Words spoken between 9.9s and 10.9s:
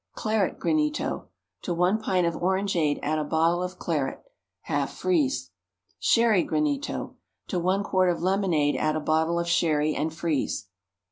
and freeze.